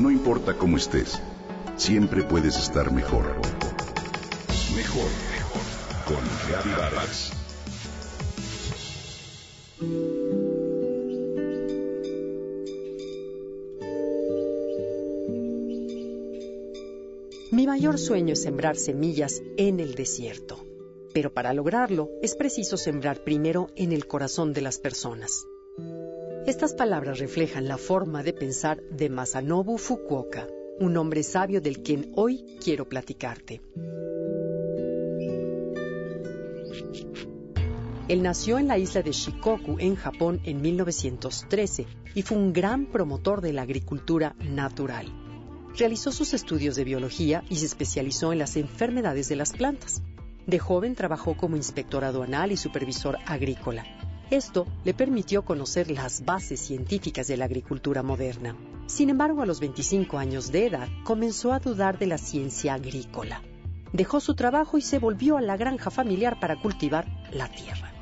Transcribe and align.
No 0.00 0.10
importa 0.10 0.56
cómo 0.56 0.78
estés, 0.78 1.20
siempre 1.76 2.22
puedes 2.22 2.56
estar 2.56 2.90
mejor. 2.90 3.36
Mejor, 4.74 5.10
mejor. 5.30 5.60
Con 6.06 6.74
Vargas. 6.74 7.32
Mi 17.52 17.66
mayor 17.66 17.98
sueño 17.98 18.32
es 18.32 18.42
sembrar 18.42 18.76
semillas 18.76 19.42
en 19.58 19.80
el 19.80 19.94
desierto. 19.94 20.64
Pero 21.12 21.34
para 21.34 21.52
lograrlo 21.52 22.08
es 22.22 22.36
preciso 22.36 22.78
sembrar 22.78 23.22
primero 23.22 23.68
en 23.76 23.92
el 23.92 24.06
corazón 24.06 24.54
de 24.54 24.62
las 24.62 24.78
personas. 24.78 25.44
Estas 26.50 26.74
palabras 26.74 27.20
reflejan 27.20 27.68
la 27.68 27.78
forma 27.78 28.24
de 28.24 28.32
pensar 28.32 28.82
de 28.82 29.08
Masanobu 29.08 29.78
Fukuoka, 29.78 30.48
un 30.80 30.96
hombre 30.96 31.22
sabio 31.22 31.60
del 31.60 31.80
quien 31.80 32.10
hoy 32.16 32.44
quiero 32.60 32.88
platicarte. 32.88 33.60
Él 38.08 38.22
nació 38.24 38.58
en 38.58 38.66
la 38.66 38.78
isla 38.78 39.02
de 39.02 39.12
Shikoku, 39.12 39.76
en 39.78 39.94
Japón, 39.94 40.40
en 40.42 40.60
1913 40.60 41.86
y 42.16 42.22
fue 42.22 42.36
un 42.36 42.52
gran 42.52 42.86
promotor 42.86 43.42
de 43.42 43.52
la 43.52 43.62
agricultura 43.62 44.34
natural. 44.40 45.06
Realizó 45.78 46.10
sus 46.10 46.34
estudios 46.34 46.74
de 46.74 46.82
biología 46.82 47.44
y 47.48 47.58
se 47.58 47.66
especializó 47.66 48.32
en 48.32 48.40
las 48.40 48.56
enfermedades 48.56 49.28
de 49.28 49.36
las 49.36 49.52
plantas. 49.52 50.02
De 50.48 50.58
joven 50.58 50.96
trabajó 50.96 51.36
como 51.36 51.54
inspector 51.54 52.02
aduanal 52.02 52.50
y 52.50 52.56
supervisor 52.56 53.18
agrícola. 53.24 53.84
Esto 54.30 54.68
le 54.84 54.94
permitió 54.94 55.42
conocer 55.42 55.90
las 55.90 56.24
bases 56.24 56.60
científicas 56.60 57.26
de 57.26 57.36
la 57.36 57.46
agricultura 57.46 58.04
moderna. 58.04 58.54
Sin 58.86 59.10
embargo, 59.10 59.42
a 59.42 59.46
los 59.46 59.58
25 59.58 60.18
años 60.18 60.52
de 60.52 60.66
edad 60.66 60.88
comenzó 61.02 61.52
a 61.52 61.58
dudar 61.58 61.98
de 61.98 62.06
la 62.06 62.16
ciencia 62.16 62.74
agrícola. 62.74 63.42
Dejó 63.92 64.20
su 64.20 64.36
trabajo 64.36 64.78
y 64.78 64.82
se 64.82 65.00
volvió 65.00 65.36
a 65.36 65.40
la 65.40 65.56
granja 65.56 65.90
familiar 65.90 66.38
para 66.38 66.60
cultivar 66.60 67.08
la 67.32 67.50
tierra. 67.50 67.92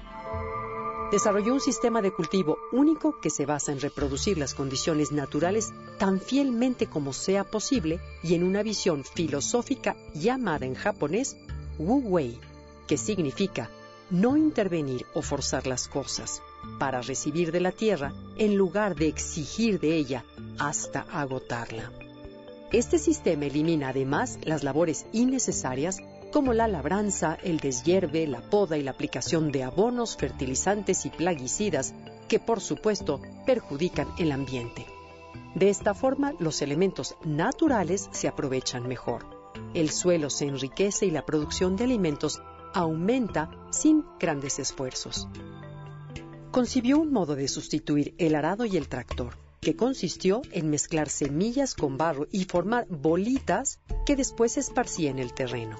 Desarrolló 1.10 1.54
un 1.54 1.60
sistema 1.60 2.02
de 2.02 2.12
cultivo 2.12 2.58
único 2.72 3.18
que 3.22 3.30
se 3.30 3.46
basa 3.46 3.72
en 3.72 3.80
reproducir 3.80 4.36
las 4.36 4.52
condiciones 4.52 5.10
naturales 5.10 5.72
tan 5.98 6.20
fielmente 6.20 6.86
como 6.86 7.14
sea 7.14 7.44
posible 7.44 8.00
y 8.22 8.34
en 8.34 8.42
una 8.42 8.62
visión 8.62 9.02
filosófica 9.02 9.96
llamada 10.12 10.66
en 10.66 10.74
japonés 10.74 11.38
Wu 11.78 12.00
Wei, 12.00 12.38
que 12.86 12.98
significa 12.98 13.70
no 14.10 14.36
intervenir 14.36 15.06
o 15.14 15.22
forzar 15.22 15.66
las 15.66 15.88
cosas, 15.88 16.42
para 16.78 17.00
recibir 17.02 17.52
de 17.52 17.60
la 17.60 17.72
tierra 17.72 18.12
en 18.36 18.56
lugar 18.56 18.94
de 18.94 19.08
exigir 19.08 19.80
de 19.80 19.96
ella 19.96 20.24
hasta 20.58 21.00
agotarla. 21.12 21.92
Este 22.72 22.98
sistema 22.98 23.46
elimina 23.46 23.88
además 23.90 24.38
las 24.42 24.62
labores 24.62 25.06
innecesarias 25.12 25.98
como 26.32 26.52
la 26.52 26.68
labranza, 26.68 27.38
el 27.42 27.58
deshierve, 27.58 28.26
la 28.26 28.42
poda 28.42 28.76
y 28.76 28.82
la 28.82 28.90
aplicación 28.90 29.50
de 29.50 29.64
abonos, 29.64 30.16
fertilizantes 30.16 31.06
y 31.06 31.10
plaguicidas 31.10 31.94
que 32.28 32.38
por 32.38 32.60
supuesto 32.60 33.20
perjudican 33.46 34.08
el 34.18 34.32
ambiente. 34.32 34.84
De 35.54 35.70
esta 35.70 35.94
forma 35.94 36.34
los 36.38 36.60
elementos 36.60 37.16
naturales 37.24 38.08
se 38.12 38.28
aprovechan 38.28 38.86
mejor. 38.86 39.24
El 39.72 39.90
suelo 39.90 40.28
se 40.28 40.44
enriquece 40.44 41.06
y 41.06 41.10
la 41.10 41.24
producción 41.24 41.76
de 41.76 41.84
alimentos 41.84 42.42
aumenta 42.74 43.50
sin 43.70 44.04
grandes 44.18 44.58
esfuerzos. 44.58 45.28
Concibió 46.50 46.98
un 46.98 47.12
modo 47.12 47.36
de 47.36 47.48
sustituir 47.48 48.14
el 48.18 48.34
arado 48.34 48.64
y 48.64 48.76
el 48.76 48.88
tractor, 48.88 49.34
que 49.60 49.76
consistió 49.76 50.42
en 50.52 50.70
mezclar 50.70 51.08
semillas 51.08 51.74
con 51.74 51.96
barro 51.96 52.26
y 52.30 52.44
formar 52.44 52.86
bolitas 52.88 53.80
que 54.06 54.16
después 54.16 54.52
se 54.52 54.60
esparcía 54.60 55.10
en 55.10 55.18
el 55.18 55.34
terreno. 55.34 55.76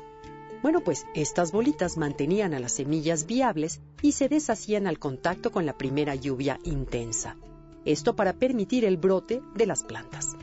Bueno, 0.62 0.80
pues 0.80 1.06
estas 1.14 1.52
bolitas 1.52 1.96
mantenían 1.96 2.52
a 2.52 2.58
las 2.58 2.72
semillas 2.72 3.26
viables 3.26 3.80
y 4.02 4.12
se 4.12 4.28
deshacían 4.28 4.86
al 4.86 4.98
contacto 4.98 5.52
con 5.52 5.66
la 5.66 5.78
primera 5.78 6.14
lluvia 6.16 6.58
intensa. 6.64 7.36
Esto 7.84 8.16
para 8.16 8.32
permitir 8.32 8.84
el 8.84 8.96
brote 8.96 9.40
de 9.54 9.66
las 9.66 9.84
plantas. 9.84 10.36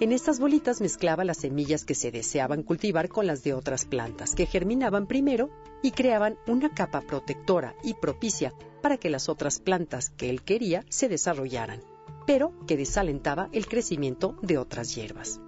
En 0.00 0.12
estas 0.12 0.40
bolitas 0.40 0.80
mezclaba 0.80 1.24
las 1.24 1.36
semillas 1.36 1.84
que 1.84 1.94
se 1.94 2.10
deseaban 2.10 2.62
cultivar 2.62 3.10
con 3.10 3.26
las 3.26 3.44
de 3.44 3.52
otras 3.52 3.84
plantas, 3.84 4.34
que 4.34 4.46
germinaban 4.46 5.06
primero 5.06 5.50
y 5.82 5.90
creaban 5.90 6.38
una 6.46 6.72
capa 6.72 7.02
protectora 7.02 7.74
y 7.84 7.92
propicia 7.92 8.54
para 8.80 8.96
que 8.96 9.10
las 9.10 9.28
otras 9.28 9.58
plantas 9.58 10.08
que 10.08 10.30
él 10.30 10.40
quería 10.42 10.86
se 10.88 11.10
desarrollaran, 11.10 11.82
pero 12.26 12.54
que 12.66 12.78
desalentaba 12.78 13.50
el 13.52 13.66
crecimiento 13.66 14.38
de 14.40 14.56
otras 14.56 14.94
hierbas. 14.94 15.38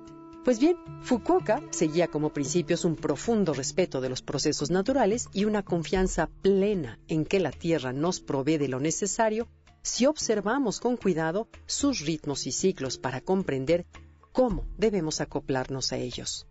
Pues 0.45 0.59
bien, 0.59 0.77
Fukuoka 1.01 1.63
seguía 1.71 2.09
como 2.09 2.35
principios 2.35 2.85
un 2.85 2.97
profundo 2.97 3.55
respeto 3.55 4.03
de 4.03 4.11
los 4.11 4.21
procesos 4.21 4.71
naturales 4.71 5.29
y 5.33 5.47
una 5.47 5.63
confianza 5.63 6.29
plena 6.43 6.99
en 7.09 7.25
que 7.25 7.41
la 7.41 7.53
Tierra 7.53 7.95
nos 7.95 8.21
provee 8.21 8.59
de 8.59 8.69
lo 8.69 8.81
necesario 8.81 9.49
si 9.81 10.05
observamos 10.05 10.79
con 10.79 10.97
cuidado 10.99 11.49
sus 11.67 12.01
ritmos 12.01 12.47
y 12.47 12.53
ciclos 12.53 12.99
para 12.99 13.23
comprender 13.23 13.87
cómo 14.33 14.65
debemos 14.79 15.21
acoplarnos 15.21 15.93
a 15.93 15.97
ellos. 15.97 16.47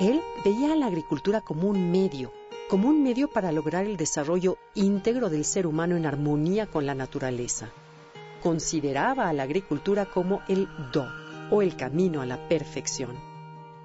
Él 0.00 0.20
veía 0.44 0.72
a 0.72 0.76
la 0.76 0.86
agricultura 0.86 1.40
como 1.40 1.68
un 1.68 1.92
medio, 1.92 2.32
como 2.68 2.88
un 2.88 3.02
medio 3.02 3.30
para 3.30 3.52
lograr 3.52 3.84
el 3.84 3.96
desarrollo 3.96 4.58
íntegro 4.74 5.30
del 5.30 5.44
ser 5.44 5.66
humano 5.66 5.96
en 5.96 6.06
armonía 6.06 6.66
con 6.66 6.86
la 6.86 6.94
naturaleza. 6.94 7.70
Consideraba 8.42 9.28
a 9.28 9.32
la 9.32 9.44
agricultura 9.44 10.06
como 10.06 10.42
el 10.48 10.66
do, 10.92 11.06
o 11.50 11.62
el 11.62 11.76
camino 11.76 12.22
a 12.22 12.26
la 12.26 12.48
perfección. 12.48 13.16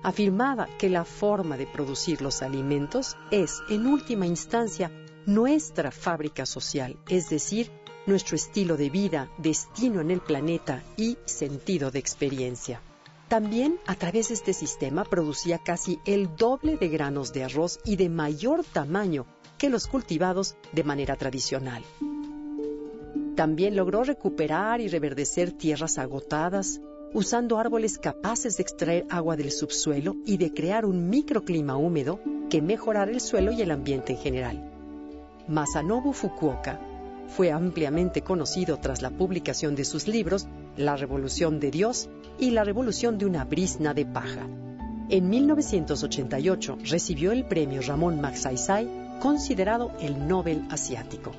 Afirmaba 0.02 0.68
que 0.78 0.90
la 0.90 1.04
forma 1.04 1.58
de 1.58 1.68
producir 1.68 2.22
los 2.22 2.42
alimentos 2.42 3.18
es, 3.32 3.62
en 3.70 3.86
última 3.86 4.26
instancia, 4.26 4.92
nuestra 5.26 5.92
fábrica 5.92 6.46
social, 6.46 6.98
es 7.10 7.30
decir, 7.30 7.70
nuestro 8.10 8.36
estilo 8.36 8.76
de 8.76 8.90
vida, 8.90 9.30
destino 9.38 10.02
en 10.02 10.12
el 10.12 10.20
planeta 10.20 10.84
y 10.98 11.18
sentido 11.26 11.92
de 11.92 12.00
experiencia. 12.00 12.82
También 13.30 13.80
a 13.86 13.94
través 13.94 14.30
de 14.30 14.34
este 14.34 14.54
sistema 14.54 15.06
producía 15.06 15.60
casi 15.60 16.00
el 16.06 16.36
doble 16.36 16.78
de 16.78 16.90
granos 16.90 17.32
de 17.32 17.44
arroz 17.44 17.80
y 17.86 17.96
de 17.96 18.10
mayor 18.10 18.66
tamaño 18.66 19.28
que 19.60 19.70
los 19.70 19.86
cultivados 19.86 20.56
de 20.74 20.84
manera 20.84 21.16
tradicional. 21.16 21.84
También 23.36 23.76
logró 23.76 24.04
recuperar 24.04 24.82
y 24.82 24.88
reverdecer 24.88 25.52
tierras 25.52 26.00
agotadas, 26.00 26.82
usando 27.14 27.60
árboles 27.60 28.00
capaces 28.00 28.58
de 28.58 28.64
extraer 28.64 29.06
agua 29.10 29.36
del 29.36 29.52
subsuelo 29.52 30.16
y 30.26 30.38
de 30.38 30.52
crear 30.52 30.86
un 30.86 31.10
microclima 31.10 31.78
húmedo 31.78 32.20
que 32.50 32.62
mejorara 32.62 33.12
el 33.12 33.22
suelo 33.22 33.52
y 33.52 33.62
el 33.62 33.72
ambiente 33.72 34.14
en 34.14 34.20
general. 34.20 34.72
Masanobu 35.48 36.14
Fukuoka 36.14 36.89
fue 37.36 37.52
ampliamente 37.52 38.22
conocido 38.22 38.78
tras 38.78 39.02
la 39.02 39.12
publicación 39.12 39.76
de 39.76 39.86
sus 39.86 40.08
libros 40.08 40.48
La 40.76 40.96
Revolución 40.96 41.60
de 41.60 41.72
Dios 41.72 42.10
y 42.40 42.52
La 42.52 42.64
Revolución 42.64 43.18
de 43.18 43.26
una 43.26 43.46
brisna 43.46 43.94
de 43.94 44.06
paja. 44.06 44.48
En 45.10 45.30
1988 45.30 46.78
recibió 46.84 47.32
el 47.32 47.46
premio 47.46 47.82
Ramón 47.82 48.22
Magsaysay, 48.22 48.88
considerado 49.20 49.92
el 50.00 50.28
Nobel 50.28 50.66
asiático. 50.70 51.32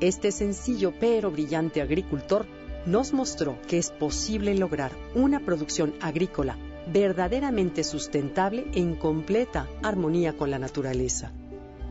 Este 0.00 0.32
sencillo 0.32 0.92
pero 0.98 1.30
brillante 1.30 1.82
agricultor 1.82 2.46
nos 2.86 3.12
mostró 3.12 3.60
que 3.66 3.78
es 3.78 3.90
posible 3.90 4.54
lograr 4.54 4.92
una 5.14 5.40
producción 5.40 5.94
agrícola 6.00 6.56
verdaderamente 6.92 7.84
sustentable 7.84 8.66
en 8.74 8.94
completa 8.96 9.68
armonía 9.82 10.36
con 10.36 10.50
la 10.50 10.58
naturaleza. 10.58 11.32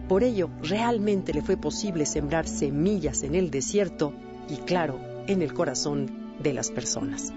Por 0.08 0.24
ello, 0.24 0.50
realmente 0.62 1.34
le 1.34 1.42
fue 1.42 1.58
posible 1.58 2.06
sembrar 2.06 2.48
semillas 2.48 3.24
en 3.24 3.36
el 3.36 3.52
desierto 3.52 4.14
y, 4.50 4.56
claro, 4.56 5.00
en 5.28 5.42
el 5.42 5.54
corazón 5.54 6.34
de 6.42 6.54
las 6.54 6.72
personas. 6.72 7.34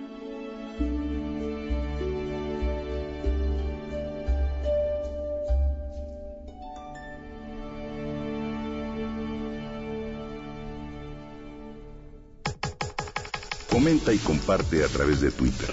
Comenta 13.68 14.12
y 14.12 14.18
comparte 14.18 14.84
a 14.84 14.88
través 14.88 15.20
de 15.20 15.32
Twitter. 15.32 15.70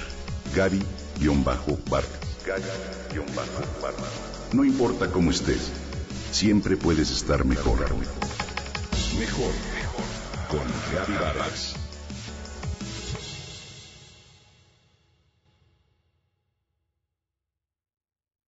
Gaby-Vargas. 0.56 2.08
No 4.54 4.64
importa 4.64 5.12
cómo 5.12 5.30
estés 5.30 5.87
siempre 6.32 6.78
puedes 6.78 7.12
estar 7.12 7.46
mejor. 7.46 7.80
Mejor, 9.20 9.52
mejor. 9.74 10.04
Con 10.50 10.68
Gaby 10.94 11.14
Vargas. 11.14 11.77